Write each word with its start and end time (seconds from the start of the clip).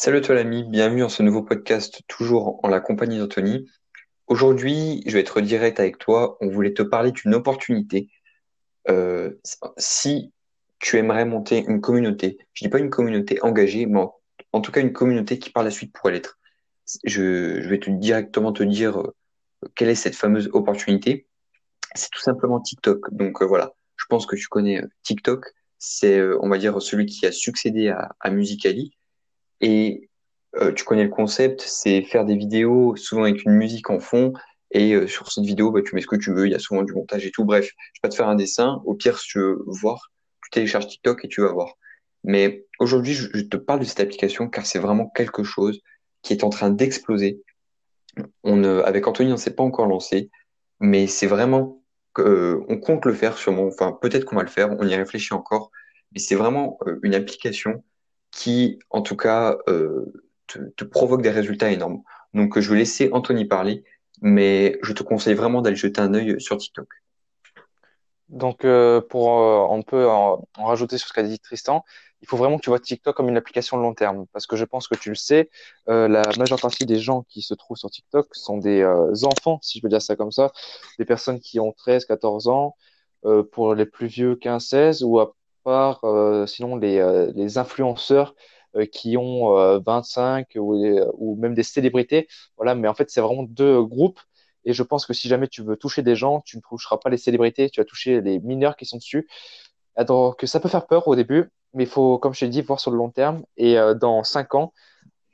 Salut 0.00 0.20
toi 0.20 0.36
l'ami, 0.36 0.62
bienvenue 0.62 1.00
dans 1.00 1.08
ce 1.08 1.24
nouveau 1.24 1.42
podcast, 1.42 2.02
toujours 2.06 2.64
en 2.64 2.68
la 2.68 2.78
compagnie 2.78 3.18
d'Anthony. 3.18 3.68
Aujourd'hui, 4.28 5.02
je 5.04 5.10
vais 5.10 5.18
être 5.22 5.40
direct 5.40 5.80
avec 5.80 5.98
toi. 5.98 6.36
On 6.40 6.48
voulait 6.48 6.72
te 6.72 6.82
parler 6.82 7.10
d'une 7.10 7.34
opportunité. 7.34 8.08
Euh, 8.88 9.32
si 9.76 10.32
tu 10.78 10.98
aimerais 10.98 11.24
monter 11.24 11.64
une 11.66 11.80
communauté, 11.80 12.38
je 12.52 12.64
dis 12.64 12.68
pas 12.68 12.78
une 12.78 12.90
communauté 12.90 13.42
engagée, 13.42 13.86
mais 13.86 14.04
en, 14.52 14.60
tout 14.60 14.70
cas 14.70 14.82
une 14.82 14.92
communauté 14.92 15.40
qui 15.40 15.50
par 15.50 15.64
la 15.64 15.72
suite 15.72 15.92
pourrait 15.92 16.12
l'être. 16.12 16.38
Je, 17.02 17.68
vais 17.68 17.80
te, 17.80 17.90
directement 17.90 18.52
te 18.52 18.62
dire 18.62 19.00
euh, 19.00 19.12
quelle 19.74 19.88
est 19.88 19.96
cette 19.96 20.14
fameuse 20.14 20.48
opportunité. 20.52 21.26
C'est 21.96 22.10
tout 22.12 22.20
simplement 22.20 22.60
TikTok. 22.60 23.12
Donc 23.12 23.42
euh, 23.42 23.46
voilà, 23.46 23.74
je 23.96 24.04
pense 24.08 24.26
que 24.26 24.36
tu 24.36 24.46
connais 24.46 24.80
TikTok. 25.02 25.44
C'est, 25.80 26.22
on 26.40 26.48
va 26.48 26.58
dire, 26.58 26.80
celui 26.80 27.06
qui 27.06 27.26
a 27.26 27.32
succédé 27.32 27.88
à, 27.88 28.14
à 28.20 28.30
Musical.ly. 28.30 28.92
Et 29.60 30.08
euh, 30.56 30.72
tu 30.72 30.84
connais 30.84 31.04
le 31.04 31.10
concept, 31.10 31.62
c'est 31.62 32.02
faire 32.02 32.24
des 32.24 32.36
vidéos 32.36 32.96
souvent 32.96 33.24
avec 33.24 33.44
une 33.44 33.52
musique 33.52 33.90
en 33.90 34.00
fond. 34.00 34.32
Et 34.70 34.94
euh, 34.94 35.06
sur 35.06 35.30
cette 35.30 35.44
vidéo, 35.44 35.70
bah, 35.70 35.80
tu 35.84 35.94
mets 35.94 36.00
ce 36.00 36.06
que 36.06 36.16
tu 36.16 36.32
veux. 36.32 36.46
Il 36.46 36.52
y 36.52 36.54
a 36.54 36.58
souvent 36.58 36.82
du 36.82 36.92
montage 36.92 37.26
et 37.26 37.30
tout. 37.30 37.44
Bref, 37.44 37.64
je 37.66 37.70
vais 37.70 38.00
pas 38.02 38.08
te 38.08 38.14
faire 38.14 38.28
un 38.28 38.34
dessin. 38.34 38.82
Au 38.84 38.94
pire, 38.94 39.18
si 39.18 39.28
tu 39.28 39.38
veux 39.38 39.58
voir, 39.66 40.10
tu 40.42 40.50
télécharges 40.50 40.88
TikTok 40.88 41.24
et 41.24 41.28
tu 41.28 41.42
vas 41.42 41.52
voir. 41.52 41.74
Mais 42.24 42.66
aujourd'hui, 42.78 43.14
je, 43.14 43.40
te 43.40 43.56
parle 43.56 43.80
de 43.80 43.84
cette 43.84 44.00
application 44.00 44.48
car 44.48 44.66
c'est 44.66 44.78
vraiment 44.78 45.08
quelque 45.08 45.44
chose 45.44 45.80
qui 46.22 46.32
est 46.32 46.44
en 46.44 46.50
train 46.50 46.70
d'exploser. 46.70 47.42
On, 48.42 48.56
ne- 48.56 48.80
avec 48.80 49.06
Anthony, 49.06 49.30
on 49.30 49.32
ne 49.32 49.36
s'est 49.36 49.54
pas 49.54 49.62
encore 49.62 49.86
lancé, 49.86 50.30
mais 50.80 51.06
c'est 51.06 51.28
vraiment, 51.28 51.82
euh, 52.18 52.64
on 52.68 52.78
compte 52.78 53.04
le 53.04 53.14
faire 53.14 53.38
sûrement. 53.38 53.66
Enfin, 53.66 53.96
peut-être 54.02 54.24
qu'on 54.24 54.36
va 54.36 54.42
le 54.42 54.48
faire. 54.48 54.70
On 54.78 54.86
y 54.86 54.94
réfléchit 54.94 55.34
encore. 55.34 55.70
Mais 56.12 56.18
c'est 56.18 56.34
vraiment 56.34 56.78
euh, 56.86 56.98
une 57.02 57.14
application 57.14 57.84
qui, 58.30 58.78
en 58.90 59.02
tout 59.02 59.16
cas, 59.16 59.56
euh, 59.68 60.12
te, 60.46 60.58
te 60.76 60.84
provoque 60.84 61.22
des 61.22 61.30
résultats 61.30 61.70
énormes. 61.70 62.02
Donc, 62.34 62.58
je 62.58 62.70
vais 62.70 62.78
laisser 62.78 63.10
Anthony 63.12 63.46
parler, 63.46 63.84
mais 64.20 64.78
je 64.82 64.92
te 64.92 65.02
conseille 65.02 65.34
vraiment 65.34 65.62
d'aller 65.62 65.76
jeter 65.76 66.00
un 66.00 66.14
œil 66.14 66.40
sur 66.40 66.56
TikTok. 66.56 66.88
Donc, 68.28 68.64
euh, 68.64 69.00
pour, 69.00 69.40
euh, 69.40 69.66
on 69.70 69.82
peut 69.82 70.06
en, 70.08 70.46
en 70.56 70.64
rajouter 70.64 70.98
sur 70.98 71.08
ce 71.08 71.14
qu'a 71.14 71.22
dit 71.22 71.38
Tristan, 71.38 71.84
il 72.20 72.28
faut 72.28 72.36
vraiment 72.36 72.58
que 72.58 72.62
tu 72.62 72.70
vois 72.70 72.80
TikTok 72.80 73.16
comme 73.16 73.28
une 73.28 73.36
application 73.36 73.76
de 73.76 73.82
long 73.82 73.94
terme. 73.94 74.26
Parce 74.32 74.46
que 74.46 74.56
je 74.56 74.64
pense 74.64 74.88
que 74.88 74.96
tu 74.96 75.08
le 75.10 75.14
sais, 75.14 75.50
euh, 75.88 76.08
la 76.08 76.22
majeure 76.38 76.60
partie 76.60 76.86
des 76.86 76.98
gens 76.98 77.22
qui 77.28 77.42
se 77.42 77.54
trouvent 77.54 77.76
sur 77.76 77.90
TikTok 77.90 78.28
sont 78.34 78.58
des 78.58 78.80
euh, 78.80 79.12
enfants, 79.24 79.58
si 79.62 79.78
je 79.78 79.82
peux 79.82 79.88
dire 79.88 80.02
ça 80.02 80.16
comme 80.16 80.32
ça, 80.32 80.52
des 80.98 81.04
personnes 81.04 81.40
qui 81.40 81.60
ont 81.60 81.72
13, 81.72 82.04
14 82.06 82.48
ans, 82.48 82.76
euh, 83.24 83.42
pour 83.42 83.74
les 83.74 83.86
plus 83.86 84.06
vieux 84.06 84.36
15, 84.36 84.64
16, 84.64 85.02
ou 85.04 85.20
à 85.20 85.34
euh, 86.04 86.46
sinon, 86.46 86.76
les, 86.76 86.98
euh, 86.98 87.32
les 87.34 87.58
influenceurs 87.58 88.34
euh, 88.76 88.86
qui 88.86 89.16
ont 89.16 89.56
euh, 89.58 89.78
25 89.84 90.48
ou, 90.56 90.74
ou 91.14 91.36
même 91.36 91.54
des 91.54 91.62
célébrités. 91.62 92.28
Voilà, 92.56 92.74
mais 92.74 92.88
en 92.88 92.94
fait, 92.94 93.10
c'est 93.10 93.20
vraiment 93.20 93.42
deux 93.44 93.82
groupes. 93.82 94.20
Et 94.64 94.72
je 94.72 94.82
pense 94.82 95.06
que 95.06 95.12
si 95.14 95.28
jamais 95.28 95.48
tu 95.48 95.62
veux 95.62 95.76
toucher 95.76 96.02
des 96.02 96.16
gens, 96.16 96.40
tu 96.44 96.56
ne 96.56 96.62
toucheras 96.62 96.98
pas 96.98 97.10
les 97.10 97.16
célébrités, 97.16 97.70
tu 97.70 97.80
vas 97.80 97.84
toucher 97.84 98.20
les 98.20 98.38
mineurs 98.40 98.76
qui 98.76 98.84
sont 98.86 98.98
dessus. 98.98 99.28
Alors 99.96 100.36
que 100.36 100.46
ça 100.46 100.60
peut 100.60 100.68
faire 100.68 100.86
peur 100.86 101.08
au 101.08 101.16
début, 101.16 101.50
mais 101.74 101.84
il 101.84 101.90
faut, 101.90 102.18
comme 102.18 102.34
je 102.34 102.40
t'ai 102.40 102.48
dit, 102.48 102.62
voir 102.62 102.80
sur 102.80 102.90
le 102.90 102.98
long 102.98 103.10
terme. 103.10 103.44
Et 103.56 103.76
dans 104.00 104.24
5 104.24 104.54
ans, 104.54 104.72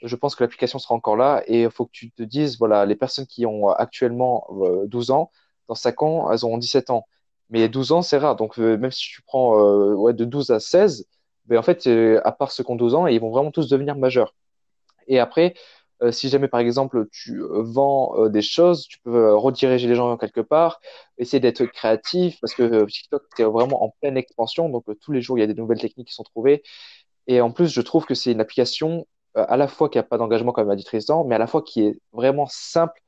je 0.02 0.16
pense 0.16 0.34
que 0.34 0.44
l'application 0.44 0.78
sera 0.78 0.94
encore 0.94 1.16
là. 1.16 1.42
Et 1.46 1.62
il 1.62 1.70
faut 1.70 1.86
que 1.86 1.92
tu 1.92 2.10
te 2.12 2.22
dises, 2.22 2.58
voilà, 2.58 2.86
les 2.86 2.96
personnes 2.96 3.26
qui 3.26 3.46
ont 3.46 3.69
actuellement 3.70 4.46
euh, 4.62 4.86
12 4.86 5.10
ans, 5.10 5.30
dans 5.69 5.74
5 5.74 6.02
ans, 6.02 6.30
elles 6.30 6.44
auront 6.44 6.58
17 6.58 6.91
ans. 6.91 7.06
Mais 7.50 7.69
12 7.69 7.92
ans, 7.92 8.03
c'est 8.03 8.19
rare. 8.19 8.37
Donc 8.37 8.59
euh, 8.59 8.77
même 8.78 8.91
si 8.91 9.09
tu 9.09 9.23
prends 9.23 9.59
euh, 10.09 10.12
de 10.12 10.25
12 10.25 10.50
à 10.50 10.61
16, 10.61 11.06
ben, 11.47 11.59
en 11.59 11.62
fait, 11.62 11.87
euh, 11.87 12.20
à 12.25 12.33
part 12.33 12.53
ceux 12.53 12.64
qui 12.64 12.70
ont 12.70 12.77
12 12.77 12.95
ans, 12.95 13.06
ils 13.06 13.20
vont 13.20 13.31
vraiment 13.31 13.50
tous 13.50 13.69
devenir 13.69 13.97
majeurs. 13.97 14.34
Et 15.09 15.19
après, 15.19 15.55
si 16.11 16.28
jamais 16.28 16.48
par 16.48 16.61
exemple 16.61 17.06
tu 17.12 17.42
vends 17.50 18.28
des 18.28 18.42
choses, 18.42 18.87
tu 18.89 18.98
peux 19.00 19.34
rediriger 19.34 19.89
les 19.89 19.95
gens 19.95 20.17
quelque 20.19 20.41
part, 20.41 20.81
essayer 21.19 21.41
d'être 21.41 21.65
créatif 21.67 22.38
parce 22.41 22.54
que 22.54 22.84
TikTok 22.87 23.22
est 23.38 23.44
vraiment 23.44 23.84
en 23.84 23.94
pleine 24.00 24.16
expansion, 24.16 24.69
donc 24.69 24.84
tous 25.00 25.12
les 25.12 25.22
jours 25.22 25.38
il 25.38 25.43
y 25.43 25.44
a 25.44 25.47
des 25.47 25.54
nouvelles 25.54 25.81
techniques 25.81 26.09
qui 26.09 26.15
sont 26.15 26.25
trouvées. 26.25 26.62
Et 27.27 27.41
en 27.41 27.53
plus, 27.53 27.69
je 27.69 27.81
trouve 27.81 28.06
que 28.06 28.15
c'est 28.15 28.33
une 28.33 28.41
application 28.41 29.06
à 29.34 29.56
la 29.56 29.69
fois 29.69 29.88
qui 29.88 29.99
a 29.99 30.03
pas 30.03 30.19
d'engagement 30.19 30.53
comme 30.53 30.71
a 30.71 30.77
dit 30.77 30.84
Tristan, 30.84 31.25
mais 31.25 31.34
à 31.37 31.38
la 31.38 31.47
fois 31.47 31.62
qui 31.62 31.83
est 31.83 31.99
vraiment 32.12 32.47
simple 32.47 33.00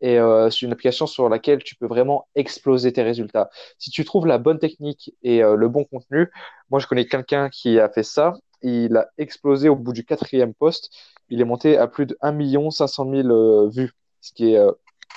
et 0.00 0.18
euh, 0.18 0.50
c'est 0.50 0.66
une 0.66 0.72
application 0.72 1.06
sur 1.06 1.28
laquelle 1.28 1.62
tu 1.62 1.74
peux 1.74 1.86
vraiment 1.86 2.28
exploser 2.34 2.92
tes 2.92 3.02
résultats. 3.02 3.50
Si 3.78 3.90
tu 3.90 4.04
trouves 4.04 4.26
la 4.26 4.38
bonne 4.38 4.58
technique 4.58 5.14
et 5.22 5.42
euh, 5.42 5.56
le 5.56 5.68
bon 5.68 5.84
contenu, 5.84 6.30
moi 6.70 6.78
je 6.80 6.86
connais 6.86 7.06
quelqu'un 7.06 7.48
qui 7.48 7.78
a 7.80 7.88
fait 7.88 8.02
ça. 8.02 8.34
Il 8.62 8.96
a 8.96 9.08
explosé 9.18 9.68
au 9.68 9.76
bout 9.76 9.92
du 9.92 10.04
quatrième 10.04 10.54
poste. 10.54 10.90
Il 11.28 11.40
est 11.40 11.44
monté 11.44 11.76
à 11.76 11.86
plus 11.88 12.06
de 12.06 12.16
1 12.20 12.70
500 12.70 13.10
000 13.10 13.28
euh, 13.28 13.68
vues, 13.68 13.92
ce 14.20 14.32
qui 14.32 14.52
est, 14.52 14.58
euh, 14.58 14.72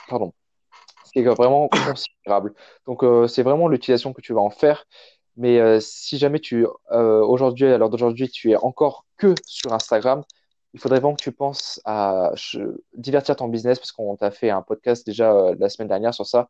pardon, 0.09 0.33
ce 1.05 1.11
qui 1.11 1.19
est 1.19 1.23
vraiment 1.23 1.69
considérable. 1.87 2.53
Donc 2.87 3.03
c'est 3.29 3.43
vraiment 3.43 3.67
l'utilisation 3.67 4.13
que 4.13 4.21
tu 4.21 4.33
vas 4.33 4.41
en 4.41 4.49
faire. 4.49 4.85
Mais 5.37 5.79
si 5.79 6.17
jamais 6.17 6.39
tu, 6.39 6.67
aujourd'hui, 6.91 7.65
à 7.65 7.77
l'heure 7.77 7.89
d'aujourd'hui, 7.89 8.29
tu 8.29 8.51
es 8.51 8.57
encore 8.57 9.05
que 9.17 9.33
sur 9.45 9.73
Instagram, 9.73 10.23
il 10.73 10.79
faudrait 10.79 10.99
vraiment 10.99 11.15
que 11.15 11.23
tu 11.23 11.31
penses 11.31 11.81
à 11.85 12.31
divertir 12.95 13.35
ton 13.35 13.47
business, 13.47 13.79
parce 13.79 13.91
qu'on 13.91 14.15
t'a 14.15 14.31
fait 14.31 14.49
un 14.49 14.61
podcast 14.61 15.05
déjà 15.05 15.31
euh, 15.33 15.55
la 15.59 15.69
semaine 15.69 15.87
dernière 15.87 16.13
sur 16.13 16.25
ça. 16.25 16.49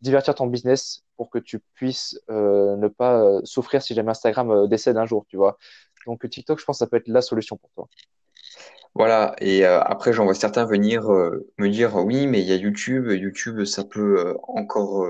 Divertir 0.00 0.34
ton 0.34 0.46
business 0.46 1.02
pour 1.16 1.28
que 1.28 1.38
tu 1.38 1.60
puisses 1.74 2.20
euh, 2.30 2.76
ne 2.76 2.88
pas 2.88 3.20
euh, 3.20 3.40
souffrir 3.44 3.82
si 3.82 3.94
jamais 3.94 4.10
Instagram 4.10 4.68
décède 4.68 4.96
un 4.96 5.06
jour, 5.06 5.26
tu 5.28 5.36
vois. 5.36 5.58
Donc 6.06 6.28
TikTok, 6.28 6.58
je 6.58 6.64
pense 6.64 6.76
que 6.76 6.84
ça 6.84 6.86
peut 6.86 6.96
être 6.96 7.08
la 7.08 7.20
solution 7.20 7.56
pour 7.56 7.70
toi. 7.70 7.88
Voilà, 8.94 9.36
et 9.38 9.64
après 9.64 10.12
j'en 10.12 10.24
vois 10.24 10.34
certains 10.34 10.64
venir 10.64 11.04
me 11.04 11.68
dire 11.68 11.94
oui, 11.96 12.26
mais 12.26 12.40
il 12.40 12.46
y 12.48 12.52
a 12.52 12.56
YouTube, 12.56 13.10
YouTube 13.10 13.64
ça 13.64 13.84
peut 13.84 14.34
encore 14.42 15.06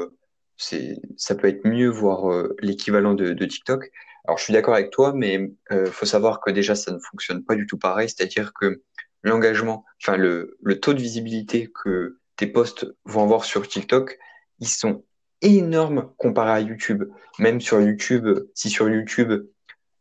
ça 0.58 1.34
peut 1.34 1.48
être 1.48 1.66
mieux 1.66 1.88
voire 1.88 2.30
euh, 2.30 2.56
l'équivalent 2.60 3.14
de, 3.14 3.44
TikTok. 3.44 3.90
Alors 4.26 4.38
je 4.38 4.44
suis 4.44 4.52
d'accord 4.52 4.74
avec 4.74 4.90
toi, 4.90 5.12
mais 5.14 5.50
euh, 5.72 5.86
faut 5.86 6.06
savoir 6.06 6.40
que 6.40 6.50
déjà 6.50 6.74
ça 6.74 6.92
ne 6.92 6.98
fonctionne 6.98 7.44
pas 7.44 7.54
du 7.54 7.66
tout 7.66 7.78
pareil, 7.78 8.08
c'est-à-dire 8.08 8.52
que 8.52 8.82
l'engagement, 9.22 9.84
enfin 10.02 10.16
le 10.16 10.56
taux 10.80 10.92
de 10.92 11.00
visibilité 11.00 11.70
que 11.82 12.18
tes 12.36 12.46
posts 12.46 12.86
vont 13.04 13.22
avoir 13.22 13.44
sur 13.44 13.66
TikTok, 13.66 14.18
ils 14.60 14.68
sont 14.68 15.04
énormes 15.42 16.12
comparés 16.16 16.52
à 16.52 16.60
YouTube. 16.60 17.04
Même 17.38 17.60
sur 17.60 17.80
YouTube, 17.80 18.26
si 18.54 18.70
sur 18.70 18.88
YouTube 18.88 19.44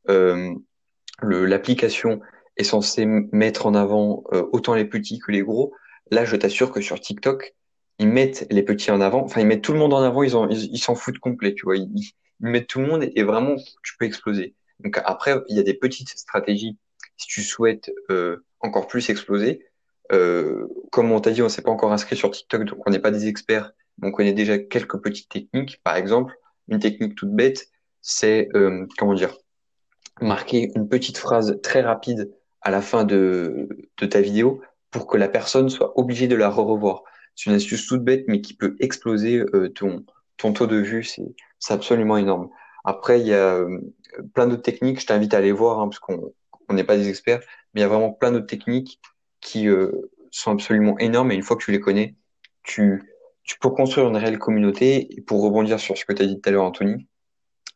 euh, 0.10 0.56
l'application 1.22 2.22
est 2.56 2.64
censée 2.64 3.06
mettre 3.06 3.66
en 3.66 3.76
avant 3.76 4.24
euh, 4.34 4.46
autant 4.52 4.74
les 4.74 4.86
petits 4.86 5.20
que 5.20 5.32
les 5.32 5.42
gros. 5.42 5.74
Là, 6.12 6.26
je 6.26 6.36
t'assure 6.36 6.72
que 6.72 6.82
sur 6.82 7.00
TikTok, 7.00 7.56
ils 8.00 8.08
mettent 8.08 8.48
les 8.50 8.64
petits 8.64 8.92
en 8.92 9.02
avant. 9.02 9.24
Enfin, 9.24 9.42
ils 9.42 9.48
mettent 9.48 9.64
tout 9.64 9.74
le 9.74 9.80
monde 9.80 9.94
en 9.94 10.02
avant. 10.02 10.24
Ils 10.24 10.36
en, 10.36 10.50
ils, 10.50 10.74
ils 10.74 10.80
s'en 10.80 10.96
foutent 10.96 11.20
complet, 11.20 11.54
tu 11.54 11.66
vois. 11.66 11.78
Ils, 11.78 12.12
mettent 12.40 12.68
tout 12.68 12.80
le 12.80 12.86
monde 12.86 13.10
et 13.16 13.24
vraiment, 13.24 13.56
tu 13.84 13.98
peux 13.98 14.06
exploser. 14.06 14.54
Donc 14.80 15.02
après, 15.06 15.36
il 15.50 15.58
y 15.58 15.60
a 15.60 15.64
des 15.64 15.74
petites 15.74 16.10
stratégies 16.10 16.78
si 17.18 17.28
tu 17.28 17.42
souhaites 17.42 17.92
euh, 18.12 18.46
encore 18.60 18.88
plus 18.88 19.10
exploser. 19.10 19.66
Euh, 20.12 20.68
comme 20.92 21.12
on 21.12 21.20
t'a 21.20 21.32
dit, 21.32 21.42
on 21.42 21.50
s'est 21.50 21.64
pas 21.64 21.72
encore 21.72 21.92
inscrit 21.92 22.16
sur 22.16 22.30
TikTok, 22.30 22.66
donc 22.66 22.80
on 22.86 22.92
n'est 22.92 23.00
pas 23.00 23.10
des 23.10 23.28
experts, 23.28 23.72
mais 23.98 24.10
on 24.10 24.12
connaît 24.12 24.34
déjà 24.34 24.60
quelques 24.60 25.02
petites 25.02 25.30
techniques. 25.30 25.82
Par 25.84 25.96
exemple, 25.96 26.36
une 26.68 26.78
technique 26.78 27.16
toute 27.16 27.32
bête, 27.32 27.70
c'est 28.02 28.50
euh, 28.54 28.86
comment 29.00 29.16
dire? 29.16 29.36
marquer 30.22 30.72
une 30.76 30.88
petite 30.88 31.18
phrase 31.18 31.60
très 31.62 31.82
rapide 31.82 32.32
à 32.62 32.72
la 32.72 32.82
fin 32.82 33.04
de, 33.04 33.70
de 33.98 34.06
ta 34.06 34.22
vidéo 34.22 34.62
pour 34.90 35.08
que 35.08 35.18
la 35.18 35.28
personne 35.28 35.70
soit 35.70 35.98
obligée 36.00 36.28
de 36.28 36.36
la 36.36 36.50
re-revoir. 36.50 37.04
C'est 37.38 37.52
une 37.52 37.56
astuce 37.56 37.86
toute 37.86 38.04
bête, 38.04 38.26
mais 38.28 38.42
qui 38.42 38.56
peut 38.56 38.76
exploser 38.80 39.38
euh, 39.54 39.70
ton, 39.70 40.04
taux 40.38 40.66
de 40.66 40.78
vue. 40.78 41.04
C'est, 41.04 41.24
absolument 41.70 42.18
énorme. 42.18 42.50
Après, 42.84 43.22
il 43.22 43.28
y 43.28 43.34
a 43.34 43.54
euh, 43.54 43.80
plein 44.34 44.48
d'autres 44.48 44.64
techniques. 44.64 45.00
Je 45.00 45.06
t'invite 45.06 45.36
à 45.36 45.38
aller 45.38 45.52
voir, 45.52 45.80
hein, 45.80 45.88
parce 45.88 46.00
qu'on 46.00 46.34
on 46.68 46.74
n'est 46.74 46.84
pas 46.84 46.98
des 46.98 47.10
experts, 47.10 47.40
mais 47.74 47.82
il 47.82 47.84
y 47.84 47.86
a 47.86 47.88
vraiment 47.88 48.12
plein 48.12 48.32
d'autres 48.32 48.48
techniques 48.48 49.00
qui 49.40 49.68
euh, 49.68 49.92
sont 50.32 50.52
absolument 50.52 50.98
énormes. 50.98 51.32
Et 51.32 51.36
une 51.36 51.44
fois 51.44 51.56
que 51.56 51.64
tu 51.64 51.72
les 51.72 51.80
connais, 51.80 52.16
tu, 52.64 53.04
tu 53.44 53.60
peux 53.60 53.70
construire 53.70 54.08
une 54.08 54.18
réelle 54.18 54.40
communauté. 54.40 55.16
Et 55.16 55.22
pour 55.22 55.44
rebondir 55.44 55.80
sur 55.80 55.96
ce 55.96 56.06
que 56.06 56.14
tu 56.14 56.24
as 56.24 56.26
dit 56.26 56.42
tout 56.42 56.50
à 56.50 56.52
l'heure, 56.52 56.64
Anthony, 56.64 57.08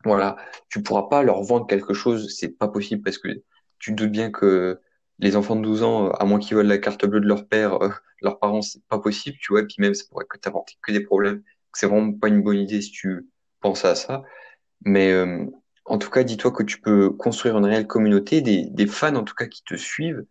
voilà, 0.03 0.37
tu 0.69 0.81
pourras 0.81 1.03
pas 1.03 1.21
leur 1.21 1.43
vendre 1.43 1.67
quelque 1.67 1.93
chose, 1.93 2.35
c'est 2.35 2.49
pas 2.49 2.67
possible 2.67 3.03
parce 3.03 3.19
que 3.19 3.29
tu 3.77 3.91
te 3.91 3.95
doutes 3.95 4.11
bien 4.11 4.31
que 4.31 4.79
les 5.21 5.35
enfants 5.35 5.55
de 5.55 5.61
12 5.61 5.83
ans, 5.83 6.07
euh, 6.07 6.11
à 6.19 6.25
moins 6.25 6.39
qu'ils 6.39 6.57
veulent 6.57 6.67
la 6.67 6.79
carte 6.79 7.05
bleue 7.05 7.21
de 7.21 7.27
leur 7.27 7.47
père, 7.47 7.81
euh, 7.81 7.89
leurs 8.21 8.39
parents, 8.39 8.61
c'est 8.61 8.83
pas 8.89 8.99
possible, 8.99 9.37
tu 9.39 9.53
vois, 9.53 9.61
et 9.61 9.65
puis 9.65 9.77
même 9.79 9.93
ça 9.93 10.03
pourrait 10.09 10.25
que 10.29 10.37
t'apporter 10.37 10.75
que 10.81 10.91
des 10.91 11.01
problèmes. 11.01 11.43
C'est 11.73 11.87
vraiment 11.87 12.11
pas 12.13 12.27
une 12.27 12.41
bonne 12.43 12.57
idée 12.57 12.81
si 12.81 12.91
tu 12.91 13.29
penses 13.61 13.85
à 13.85 13.95
ça. 13.95 14.23
Mais 14.83 15.11
euh, 15.11 15.45
en 15.85 15.97
tout 15.97 16.09
cas, 16.09 16.23
dis-toi 16.23 16.51
que 16.51 16.63
tu 16.63 16.81
peux 16.81 17.11
construire 17.11 17.57
une 17.57 17.65
réelle 17.65 17.87
communauté, 17.87 18.41
des, 18.41 18.65
des 18.65 18.87
fans 18.87 19.15
en 19.15 19.23
tout 19.23 19.35
cas 19.35 19.45
qui 19.47 19.63
te 19.63 19.75
suivent, 19.75 20.25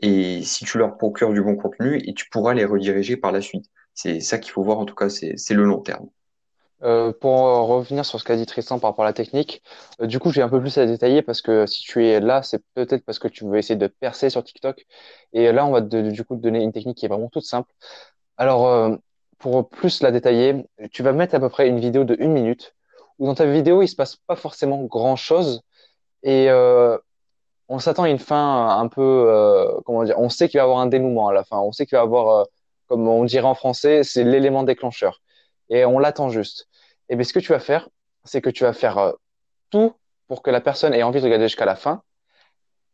et 0.00 0.42
si 0.42 0.64
tu 0.64 0.78
leur 0.78 0.96
procures 0.98 1.32
du 1.32 1.42
bon 1.42 1.56
contenu, 1.56 2.00
et 2.06 2.14
tu 2.14 2.28
pourras 2.30 2.54
les 2.54 2.64
rediriger 2.64 3.16
par 3.16 3.32
la 3.32 3.40
suite. 3.40 3.66
C'est 3.94 4.20
ça 4.20 4.38
qu'il 4.38 4.52
faut 4.52 4.62
voir 4.64 4.78
en 4.78 4.84
tout 4.86 4.94
cas, 4.94 5.08
c'est 5.08 5.54
le 5.54 5.64
long 5.64 5.80
terme. 5.80 6.08
Euh, 6.84 7.12
pour 7.12 7.32
revenir 7.68 8.04
sur 8.04 8.20
ce 8.20 8.24
qu'a 8.24 8.36
dit 8.36 8.44
Tristan 8.44 8.78
par 8.78 8.90
rapport 8.90 9.04
à 9.06 9.08
la 9.08 9.14
technique, 9.14 9.62
euh, 10.02 10.06
du 10.06 10.18
coup, 10.18 10.30
j'ai 10.30 10.42
un 10.42 10.50
peu 10.50 10.60
plus 10.60 10.76
à 10.76 10.84
détailler 10.84 11.22
parce 11.22 11.40
que 11.40 11.64
si 11.66 11.82
tu 11.82 12.06
es 12.06 12.20
là, 12.20 12.42
c'est 12.42 12.62
peut-être 12.74 13.04
parce 13.06 13.18
que 13.18 13.28
tu 13.28 13.44
veux 13.46 13.56
essayer 13.56 13.76
de 13.76 13.86
percer 13.86 14.28
sur 14.28 14.44
TikTok. 14.44 14.84
Et 15.32 15.50
là, 15.52 15.64
on 15.66 15.70
va 15.72 15.80
te- 15.80 16.10
du 16.10 16.24
coup 16.24 16.36
te 16.36 16.42
donner 16.42 16.62
une 16.62 16.72
technique 16.72 16.98
qui 16.98 17.06
est 17.06 17.08
vraiment 17.08 17.30
toute 17.30 17.44
simple. 17.46 17.70
Alors, 18.36 18.66
euh, 18.68 18.96
pour 19.38 19.68
plus 19.68 20.02
la 20.02 20.10
détailler, 20.12 20.66
tu 20.92 21.02
vas 21.02 21.12
mettre 21.12 21.34
à 21.34 21.40
peu 21.40 21.48
près 21.48 21.68
une 21.68 21.80
vidéo 21.80 22.04
de 22.04 22.16
une 22.18 22.32
minute 22.32 22.74
où 23.18 23.26
dans 23.26 23.34
ta 23.34 23.46
vidéo, 23.46 23.82
il 23.82 23.88
se 23.88 23.96
passe 23.96 24.16
pas 24.16 24.36
forcément 24.36 24.82
grand-chose 24.84 25.62
et 26.24 26.50
on 27.68 27.78
s'attend 27.78 28.04
à 28.04 28.10
une 28.10 28.18
fin 28.18 28.68
un 28.78 28.88
peu, 28.88 29.80
comment 29.84 30.04
dire, 30.04 30.18
on 30.18 30.28
sait 30.28 30.48
qu'il 30.48 30.58
va 30.58 30.64
y 30.64 30.66
avoir 30.66 30.80
un 30.80 30.86
dénouement 30.86 31.28
à 31.28 31.32
la 31.32 31.44
fin. 31.44 31.58
On 31.58 31.72
sait 31.72 31.86
qu'il 31.86 31.96
va 31.96 32.02
y 32.02 32.06
avoir, 32.06 32.46
comme 32.88 33.08
on 33.08 33.24
dirait 33.24 33.46
en 33.46 33.54
français, 33.54 34.02
c'est 34.04 34.24
l'élément 34.24 34.62
déclencheur. 34.64 35.22
Et 35.70 35.84
on 35.84 35.98
l'attend 35.98 36.28
juste. 36.28 36.68
Et 37.08 37.16
bien, 37.16 37.24
ce 37.24 37.32
que 37.32 37.40
tu 37.40 37.52
vas 37.52 37.60
faire, 37.60 37.88
c'est 38.24 38.40
que 38.40 38.50
tu 38.50 38.64
vas 38.64 38.72
faire 38.72 38.98
euh, 38.98 39.12
tout 39.70 39.94
pour 40.28 40.42
que 40.42 40.50
la 40.50 40.60
personne 40.60 40.94
ait 40.94 41.02
envie 41.02 41.20
de 41.20 41.24
regarder 41.24 41.46
jusqu'à 41.46 41.66
la 41.66 41.76
fin. 41.76 42.02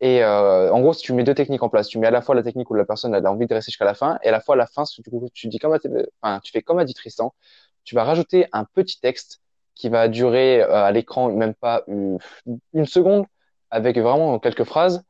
Et 0.01 0.25
euh, 0.25 0.73
en 0.73 0.81
gros, 0.81 0.93
si 0.95 1.03
tu 1.03 1.13
mets 1.13 1.25
deux 1.25 1.35
techniques 1.35 1.63
en 1.63 1.69
place, 1.69 1.89
tu 1.89 1.99
mets 1.99 2.07
à 2.07 2.11
la 2.11 2.23
fois 2.23 2.35
la 2.35 2.43
technique 2.43 2.71
où 2.71 2.75
la 2.75 2.87
personne 2.87 3.15
a 3.15 3.31
envie 3.31 3.47
de 3.47 3.55
rester 3.55 3.71
jusqu'à 3.71 3.85
la 3.85 3.95
fin, 3.95 4.19
et 4.23 4.29
à 4.29 4.33
la 4.33 4.41
fois 4.41 4.57
la 4.57 4.67
fin, 4.67 4.85
du 4.99 5.11
coup, 5.11 5.29
tu 5.35 5.49
dis 5.49 5.59
comme, 5.59 5.77
enfin, 6.23 6.41
tu 6.43 6.53
fais 6.53 6.63
comme 6.63 6.79
a 6.79 6.85
dit 6.85 6.95
Tristan, 6.95 7.35
tu 7.85 7.95
vas 7.95 8.05
rajouter 8.05 8.47
un 8.53 8.65
petit 8.65 8.99
texte 9.01 9.41
qui 9.75 9.89
va 9.89 10.09
durer 10.09 10.63
euh, 10.63 10.85
à 10.85 10.93
l'écran 10.93 11.31
même 11.33 11.55
pas 11.55 11.85
une, 11.87 12.19
seconde, 12.87 13.27
avec 13.71 13.99
vraiment 13.99 14.39
quelques 14.39 14.65
phrases. 14.65 15.03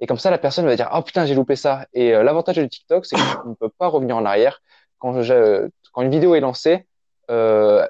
Et 0.00 0.06
comme 0.06 0.18
ça, 0.18 0.30
la 0.30 0.38
personne 0.38 0.66
va 0.66 0.76
dire, 0.76 0.90
oh 0.94 1.02
putain, 1.02 1.26
j'ai 1.26 1.34
loupé 1.34 1.56
ça. 1.56 1.86
Et 1.92 2.14
euh, 2.14 2.22
l'avantage 2.22 2.56
de 2.56 2.66
TikTok, 2.66 3.06
c'est 3.06 3.16
tu 3.16 3.48
ne 3.48 3.54
peux 3.54 3.68
pas 3.68 3.88
revenir 3.88 4.16
en 4.16 4.24
arrière. 4.24 4.62
Quand 4.98 5.22
je, 5.22 5.68
quand 5.92 6.02
une 6.02 6.10
vidéo 6.10 6.34
est 6.34 6.40
lancée, 6.40 6.86
euh, 7.30 7.86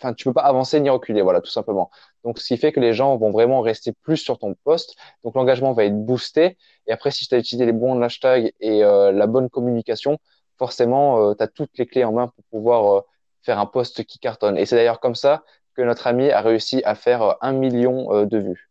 enfin, 0.00 0.14
tu 0.14 0.24
peux 0.24 0.32
pas 0.32 0.42
avancer 0.42 0.80
ni 0.80 0.90
reculer, 0.90 1.22
voilà, 1.22 1.40
tout 1.40 1.50
simplement. 1.50 1.90
Donc, 2.24 2.38
ce 2.38 2.46
qui 2.46 2.56
fait 2.56 2.72
que 2.72 2.80
les 2.80 2.92
gens 2.92 3.16
vont 3.16 3.30
vraiment 3.30 3.60
rester 3.60 3.92
plus 3.92 4.16
sur 4.16 4.38
ton 4.38 4.54
post. 4.64 4.96
Donc, 5.24 5.34
l'engagement 5.34 5.72
va 5.72 5.84
être 5.84 6.04
boosté. 6.04 6.56
Et 6.86 6.92
après, 6.92 7.10
si 7.10 7.26
tu 7.26 7.34
as 7.34 7.38
utilisé 7.38 7.66
les 7.66 7.72
bons 7.72 8.00
hashtags 8.02 8.52
et 8.60 8.84
euh, 8.84 9.12
la 9.12 9.26
bonne 9.26 9.48
communication, 9.48 10.18
forcément, 10.58 11.34
tu 11.34 11.42
as 11.42 11.48
toutes 11.48 11.76
les 11.78 11.86
clés 11.86 12.04
en 12.04 12.12
main 12.12 12.28
pour 12.28 12.44
pouvoir 12.50 12.96
euh, 12.96 13.00
faire 13.42 13.58
un 13.58 13.66
post 13.66 14.04
qui 14.04 14.18
cartonne. 14.18 14.58
Et 14.58 14.66
c'est 14.66 14.76
d'ailleurs 14.76 15.00
comme 15.00 15.14
ça 15.14 15.42
que 15.74 15.82
notre 15.82 16.06
ami 16.06 16.30
a 16.30 16.40
réussi 16.40 16.82
à 16.84 16.94
faire 16.94 17.22
euh, 17.22 17.32
un 17.40 17.52
million 17.52 18.14
euh, 18.14 18.26
de 18.26 18.38
vues. 18.38 18.70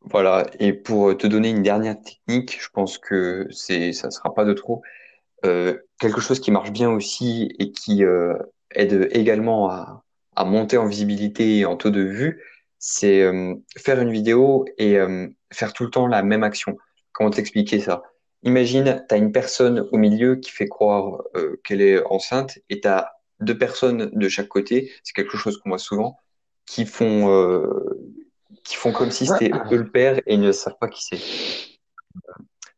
Voilà. 0.00 0.46
Et 0.58 0.72
pour 0.72 1.16
te 1.16 1.26
donner 1.26 1.50
une 1.50 1.62
dernière 1.62 1.96
technique, 2.00 2.60
je 2.60 2.68
pense 2.70 2.98
que 2.98 3.46
c'est, 3.50 3.92
ça 3.92 4.10
sera 4.10 4.34
pas 4.34 4.44
de 4.44 4.52
trop. 4.52 4.82
Euh, 5.44 5.78
quelque 5.98 6.20
chose 6.20 6.40
qui 6.40 6.50
marche 6.50 6.72
bien 6.72 6.90
aussi 6.90 7.54
et 7.58 7.72
qui 7.72 8.04
euh, 8.04 8.34
aide 8.74 9.08
également 9.12 9.70
à, 9.70 10.04
à 10.36 10.44
monter 10.44 10.76
en 10.76 10.86
visibilité 10.86 11.58
et 11.58 11.64
en 11.64 11.76
taux 11.76 11.90
de 11.90 12.02
vue, 12.02 12.42
c'est 12.78 13.22
euh, 13.22 13.54
faire 13.76 14.00
une 14.00 14.10
vidéo 14.10 14.64
et 14.78 14.98
euh, 14.98 15.28
faire 15.52 15.72
tout 15.72 15.84
le 15.84 15.90
temps 15.90 16.06
la 16.06 16.22
même 16.22 16.42
action. 16.42 16.76
Comment 17.12 17.30
t'expliquer 17.30 17.80
ça? 17.80 18.02
Imagine, 18.42 19.04
tu 19.08 19.14
as 19.14 19.18
une 19.18 19.30
personne 19.30 19.88
au 19.92 19.98
milieu 19.98 20.36
qui 20.36 20.50
fait 20.50 20.66
croire 20.66 21.22
euh, 21.36 21.60
qu'elle 21.64 21.80
est 21.80 22.02
enceinte 22.06 22.58
et 22.68 22.80
tu 22.80 22.88
as 22.88 23.12
deux 23.40 23.56
personnes 23.56 24.10
de 24.12 24.28
chaque 24.28 24.48
côté, 24.48 24.90
c'est 25.04 25.14
quelque 25.14 25.36
chose 25.36 25.58
qu'on 25.58 25.70
voit 25.70 25.78
souvent, 25.78 26.16
qui 26.66 26.86
font, 26.86 27.30
euh, 27.30 28.16
qui 28.64 28.76
font 28.76 28.92
comme 28.92 29.10
si 29.10 29.26
c'était 29.26 29.50
eux 29.70 29.76
le 29.76 29.90
père 29.90 30.18
et 30.26 30.34
ils 30.34 30.40
ne 30.40 30.52
savent 30.52 30.78
pas 30.80 30.88
qui 30.88 31.04
c'est 31.04 31.18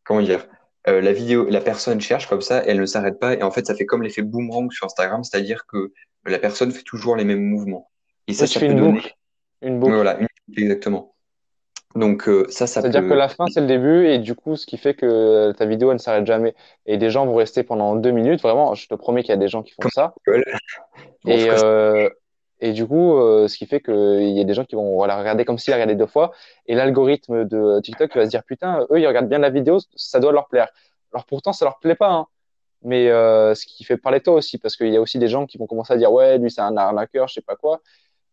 comment 0.05 0.23
dire, 0.23 0.47
euh, 0.89 1.01
la 1.01 1.13
vidéo, 1.13 1.47
la 1.49 1.61
personne 1.61 2.01
cherche 2.01 2.29
comme 2.29 2.43
ça, 2.43 2.63
elle 2.67 2.81
ne 2.81 2.87
s'arrête 2.87 3.19
pas, 3.19 3.35
et 3.35 3.43
en 3.43 3.51
fait, 3.51 3.67
ça 3.67 3.75
fait 3.75 3.87
comme 3.87 4.03
l'effet 4.03 4.23
boomerang 4.23 4.71
sur 4.71 4.87
Instagram, 4.87 5.25
c'est-à-dire 5.25 5.67
que 5.67 5.93
la 6.27 6.39
personne 6.39 6.71
fait 6.73 6.83
toujours 6.83 7.17
les 7.17 7.25
mêmes 7.25 7.43
mouvements. 7.43 7.91
Et 8.27 8.33
ça, 8.33 8.47
ça 8.47 8.61
peut 8.61 8.67
une 8.67 8.77
donner, 8.77 8.93
boucle, 8.93 9.15
une 9.63 9.81
boucle. 9.81 9.95
voilà, 9.95 10.19
une, 10.19 10.29
exactement. 10.57 11.15
Donc 11.95 12.29
euh, 12.29 12.45
ça, 12.49 12.67
ça 12.67 12.81
C'est-à-dire 12.81 13.09
que 13.09 13.15
la 13.15 13.29
fin, 13.29 13.47
c'est 13.47 13.61
le 13.61 13.67
début, 13.67 14.07
et 14.07 14.19
du 14.19 14.35
coup, 14.35 14.57
ce 14.57 14.67
qui 14.67 14.79
fait 14.79 14.95
que 14.95 15.53
ta 15.53 15.65
vidéo, 15.65 15.91
elle 15.91 15.97
ne 15.97 16.01
s'arrête 16.01 16.27
jamais. 16.27 16.55
Et 16.87 16.97
des 16.97 17.09
gens 17.11 17.25
vont 17.25 17.37
rester 17.37 17.63
pendant 17.63 17.95
deux 17.95 18.11
minutes. 18.11 18.43
Vraiment, 18.43 18.75
je 18.75 18.89
te 18.89 18.95
promets 18.95 19.23
qu'il 19.23 19.31
y 19.31 19.35
a 19.35 19.39
des 19.39 19.49
gens 19.49 19.63
qui 19.63 19.73
font 19.73 19.83
comme 19.83 19.91
ça. 19.93 20.15
Bon, 20.27 21.31
Et, 21.31 21.49
euh, 21.51 22.09
et 22.65 22.73
du 22.73 22.87
coup, 22.87 23.19
euh, 23.19 23.47
ce 23.47 23.59
qui 23.59 23.67
fait 23.67 23.83
qu'il 23.83 24.31
y 24.31 24.41
a 24.41 24.45
des 24.45 24.55
gens 24.55 24.65
qui 24.65 24.75
vont 24.75 25.05
la 25.05 25.19
regarder 25.19 25.45
comme 25.45 25.59
s'ils 25.59 25.73
la 25.73 25.77
regardaient 25.77 25.97
deux 25.97 26.07
fois. 26.07 26.33
Et 26.67 26.75
l'algorithme 26.75 27.45
de 27.45 27.79
TikTok 27.81 28.17
va 28.17 28.25
se 28.25 28.31
dire, 28.31 28.43
putain, 28.43 28.87
eux, 28.91 28.99
ils 28.99 29.07
regardent 29.07 29.29
bien 29.29 29.39
la 29.39 29.51
vidéo, 29.51 29.81
ça 29.97 30.19
doit 30.19 30.33
leur 30.33 30.49
plaire. 30.49 30.69
Alors 31.13 31.27
pourtant, 31.27 31.53
ça 31.53 31.67
leur 31.67 31.79
plaît 31.79 31.95
pas, 31.95 32.11
hein. 32.11 32.27
Mais 32.81 33.11
euh, 33.11 33.55
ce 33.55 33.67
qui 33.67 33.85
fait 33.85 33.99
parler 33.99 34.21
toi 34.21 34.33
aussi, 34.33 34.57
parce 34.57 34.77
qu'il 34.77 34.89
y 34.89 34.97
a 34.97 35.01
aussi 35.03 35.19
des 35.19 35.29
gens 35.29 35.45
qui 35.45 35.59
vont 35.59 35.67
commencer 35.67 35.93
à 35.93 35.99
dire, 35.99 36.11
ouais, 36.11 36.39
lui, 36.39 36.51
c'est 36.51 36.63
un 36.63 36.75
arnaqueur, 36.79 37.29
je 37.29 37.35
sais 37.35 37.43
pas 37.43 37.55
quoi. 37.55 37.83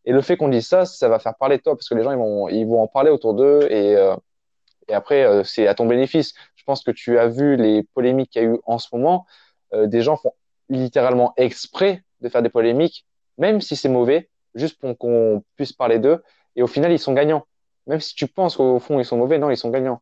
Et 0.06 0.13
le 0.13 0.22
fait 0.22 0.38
qu'on 0.38 0.48
dise 0.48 0.66
ça, 0.66 0.86
ça 0.86 1.10
va 1.10 1.19
faire 1.19 1.36
parler 1.36 1.57
de 1.57 1.63
toi, 1.63 1.75
parce 1.75 1.89
que 1.89 1.95
les 1.95 2.04
gens, 2.04 2.12
ils 2.12 2.18
vont, 2.18 2.48
ils 2.48 2.66
vont 2.66 2.81
en 2.81 2.88
parler 2.88 3.12
autour 3.12 3.33
d'eux. 3.33 3.68
Et, 3.69 3.98
euh, 3.98 4.16
et 4.88 4.94
après, 4.94 5.44
c'est 5.44 5.68
à 5.68 5.75
ton 5.75 5.88
bénéfice. 5.88 6.33
Je 6.56 6.63
pense 6.63 6.86
que 6.86 6.92
tu 6.92 7.19
as 7.19 7.28
vu 7.28 7.57
les 7.57 7.83
polémiques 7.83 8.30
qu'il 8.31 8.44
y 8.44 8.45
a 8.45 8.48
eu 8.48 8.60
en 8.66 8.78
ce 8.78 8.88
moment. 8.94 9.25
Des 9.74 10.01
gens 10.01 10.16
font 10.16 10.33
littéralement 10.69 11.33
exprès 11.38 12.04
de 12.22 12.30
faire 12.30 12.42
des 12.42 12.50
polémiques, 12.50 13.06
même 13.38 13.62
si 13.62 13.75
c'est 13.75 13.89
mauvais, 13.89 14.30
juste 14.56 14.80
pour 14.80 14.98
qu'on 14.98 15.44
puisse 15.56 15.74
parler 15.74 16.00
d'eux. 16.00 16.22
Et 16.56 16.63
au 16.63 16.68
final, 16.68 16.92
ils 16.92 17.00
sont 17.00 17.13
gagnants. 17.13 17.45
Même 17.88 18.00
si 18.00 18.16
tu 18.16 18.28
penses 18.28 18.57
qu'au 18.57 18.80
fond, 18.80 19.00
ils 19.00 19.06
sont 19.06 19.18
mauvais, 19.18 19.39
non, 19.39 19.50
ils 19.50 19.57
sont 19.57 19.69
gagnants. 19.69 20.01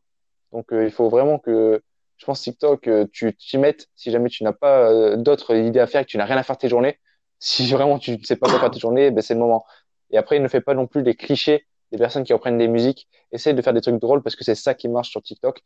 Donc, 0.52 0.72
euh, 0.72 0.84
il 0.84 0.90
faut 0.90 1.08
vraiment 1.08 1.38
que, 1.38 1.82
je 2.16 2.26
pense, 2.26 2.42
TikTok, 2.42 2.88
euh, 2.88 3.06
tu 3.12 3.34
t'y 3.34 3.58
mettes 3.58 3.88
si 3.94 4.10
jamais 4.10 4.28
tu 4.28 4.44
n'as 4.44 4.52
pas 4.52 4.90
euh, 4.90 5.16
d'autres 5.16 5.54
idées 5.56 5.80
à 5.80 5.86
faire 5.86 6.02
que 6.02 6.10
tu 6.10 6.18
n'as 6.18 6.24
rien 6.26 6.36
à 6.36 6.42
faire 6.42 6.58
tes 6.58 6.68
journées. 6.68 6.98
Si 7.42 7.70
vraiment 7.72 7.98
tu 7.98 8.10
ne 8.18 8.22
sais 8.22 8.36
pas 8.36 8.50
quoi 8.50 8.60
faire 8.60 8.70
tes 8.70 8.80
journées, 8.80 9.10
ben, 9.10 9.22
c'est 9.22 9.32
le 9.32 9.40
moment. 9.40 9.64
Et 10.10 10.18
après, 10.18 10.38
ne 10.40 10.48
fais 10.48 10.60
pas 10.60 10.74
non 10.74 10.86
plus 10.86 11.02
des 11.02 11.14
clichés 11.14 11.64
des 11.92 11.98
personnes 11.98 12.24
qui 12.24 12.32
reprennent 12.32 12.58
des 12.58 12.68
musiques. 12.68 13.08
Essaye 13.32 13.54
de 13.54 13.62
faire 13.62 13.72
des 13.72 13.80
trucs 13.80 14.00
drôles 14.00 14.22
parce 14.22 14.36
que 14.36 14.44
c'est 14.44 14.54
ça 14.54 14.74
qui 14.74 14.88
marche 14.88 15.10
sur 15.10 15.22
TikTok. 15.22 15.60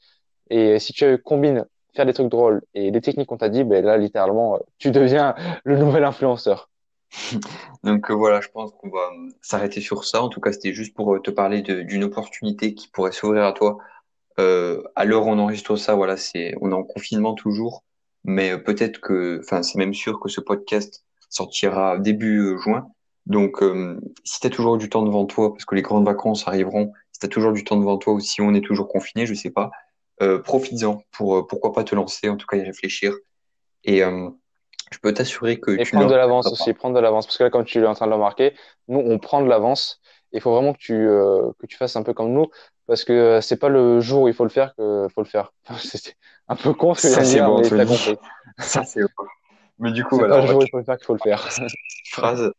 Et 0.51 0.79
si 0.79 0.93
tu 0.93 1.19
combines 1.19 1.67
faire 1.95 2.07
des 2.07 2.13
trucs 2.13 2.29
drôles 2.29 2.63
et 2.75 2.91
les 2.91 3.01
techniques 3.01 3.29
qu'on 3.29 3.37
t'a 3.37 3.49
dit, 3.49 3.65
ben 3.65 3.85
là, 3.85 3.97
littéralement, 3.97 4.57
euh, 4.57 4.59
tu 4.79 4.91
deviens 4.91 5.35
le 5.65 5.79
nouvel 5.79 6.05
influenceur. 6.05 6.71
Donc 7.85 8.11
euh, 8.11 8.15
voilà, 8.15 8.41
je 8.41 8.49
pense 8.49 8.73
qu'on 8.73 8.91
va 8.91 9.11
euh, 9.13 9.29
s'arrêter 9.43 9.81
sur 9.81 10.05
ça. 10.05 10.23
En 10.23 10.29
tout 10.29 10.41
cas, 10.41 10.53
c'était 10.53 10.73
juste 10.73 10.95
pour 10.95 11.15
euh, 11.15 11.21
te 11.21 11.31
parler 11.31 11.63
d'une 11.63 12.05
opportunité 12.05 12.75
qui 12.75 12.89
pourrait 12.89 13.13
s'ouvrir 13.13 13.45
à 13.45 13.53
toi. 13.53 13.79
Euh, 14.39 14.83
à 14.97 15.05
l'heure 15.05 15.27
où 15.27 15.31
on 15.31 15.39
enregistre 15.39 15.77
ça, 15.77 15.95
voilà, 15.95 16.17
c'est, 16.17 16.55
on 16.61 16.71
est 16.71 16.75
en 16.75 16.83
confinement 16.83 17.35
toujours, 17.35 17.85
mais 18.25 18.59
peut-être 18.59 19.01
que, 19.01 19.41
enfin, 19.41 19.63
c'est 19.63 19.79
même 19.79 19.95
sûr 19.95 20.19
que 20.19 20.29
ce 20.29 20.41
podcast 20.41 21.05
sortira 21.31 21.99
début 21.99 22.59
juin. 22.63 22.89
Donc, 23.27 23.63
si 24.25 24.41
tu 24.41 24.47
as 24.47 24.51
toujours 24.51 24.77
du 24.77 24.91
temps 24.91 25.03
devant 25.03 25.25
toi, 25.25 25.53
parce 25.53 25.65
que 25.65 25.75
les 25.75 25.83
grandes 25.83 26.05
vacances 26.05 26.47
arriveront, 26.47 26.93
si 27.13 27.21
tu 27.21 27.27
as 27.27 27.29
toujours 27.29 27.53
du 27.53 27.65
temps 27.65 27.77
devant 27.77 27.97
toi 27.97 28.13
ou 28.13 28.21
si 28.21 28.41
on 28.41 28.55
est 28.55 28.61
toujours 28.61 28.89
confiné, 28.89 29.25
je 29.25 29.35
sais 29.35 29.51
pas, 29.51 29.71
euh, 30.23 30.41
profites-en 30.41 31.03
pour, 31.13 31.47
pourquoi 31.47 31.73
pas 31.73 31.85
te 31.85 31.95
lancer, 31.95 32.29
en 32.29 32.37
tout 32.37 32.47
cas 32.47 32.57
y 32.57 32.63
réfléchir. 32.63 33.15
Et 33.85 34.03
je 34.95 35.01
peux 35.01 35.13
t'assurer 35.13 35.59
que 35.59 35.73
Et 35.73 35.85
tu 35.85 35.91
prendre 35.91 36.11
de 36.11 36.15
l'avance 36.15 36.47
aussi, 36.47 36.73
prendre 36.73 36.95
de 36.95 37.01
l'avance. 37.01 37.27
Parce 37.27 37.37
que 37.37 37.43
là, 37.43 37.51
comme 37.51 37.65
tu 37.65 37.83
es 37.83 37.87
en 37.87 37.95
train 37.95 38.07
de 38.07 38.11
le 38.11 38.17
remarquer, 38.17 38.55
nous, 38.87 39.01
on 39.01 39.19
prend 39.19 39.43
de 39.43 39.49
l'avance. 39.49 40.01
Il 40.33 40.41
faut 40.41 40.53
vraiment 40.53 40.73
que 40.73 40.79
tu, 40.79 40.95
euh, 40.95 41.51
que 41.59 41.67
tu 41.67 41.77
fasses 41.77 41.97
un 41.97 42.05
peu 42.05 42.13
comme 42.15 42.33
nous. 42.33 42.47
Parce 42.87 43.05
que 43.05 43.13
euh, 43.13 43.41
c'est 43.41 43.57
pas 43.57 43.69
le 43.69 44.01
jour 44.01 44.23
où 44.23 44.29
il 44.29 44.35
faut 44.35 44.45
le 44.45 44.51
faire 44.51 44.75
que 44.77 45.09
faut 45.13 45.23
le 45.23 45.27
faire. 45.27 45.53
C'est 45.79 46.17
un 46.49 46.55
peu 46.57 46.75
con 46.75 46.95
ce 46.95 47.03
que 47.03 47.09
Ça, 47.09 47.25
c'est 47.25 47.37
dire, 47.37 47.49
mais 47.73 47.87
compris. 47.87 48.17
Ça, 48.59 48.85
c'est 48.85 49.01
bon. 49.01 49.25
Mais 49.81 49.91
du 49.91 50.05
coup, 50.05 50.17
C'est 50.17 50.27
voilà, 50.27 50.37
pas 50.37 50.43
le 50.43 50.47
jour 50.47 50.61
où 50.61 50.63
il 50.63 50.71
faut 50.71 50.79
le 50.79 50.85
faire 50.85 50.97
qu'il 50.97 51.07
faut 51.07 51.15
le 51.15 51.19
faire. 51.19 51.49
phrase. 52.11 52.53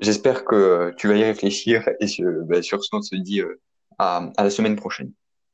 J'espère 0.00 0.44
que 0.44 0.92
tu 0.96 1.06
vas 1.06 1.16
y 1.16 1.22
réfléchir 1.22 1.88
et 2.00 2.06
sur, 2.08 2.26
ben, 2.46 2.62
sur 2.62 2.82
ce, 2.82 2.88
on 2.96 3.02
se 3.02 3.14
dit 3.14 3.42
euh, 3.42 3.60
à 3.98 4.30
à 4.36 4.44
la 4.44 4.50
semaine 4.50 4.74
prochaine. 4.74 5.12